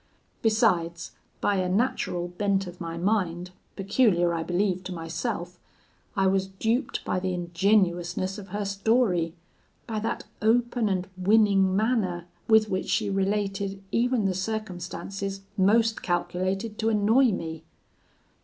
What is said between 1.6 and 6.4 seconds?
natural bent of my mind, peculiar I believe to myself, I